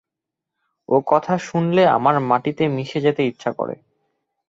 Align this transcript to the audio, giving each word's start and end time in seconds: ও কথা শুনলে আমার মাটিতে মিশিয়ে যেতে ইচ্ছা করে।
ও 0.89 0.95
কথা 1.07 1.33
শুনলে 1.39 1.83
আমার 1.87 2.15
মাটিতে 2.21 2.63
মিশিয়ে 2.67 3.03
যেতে 3.03 3.21
ইচ্ছা 3.25 3.51
করে। 3.51 3.75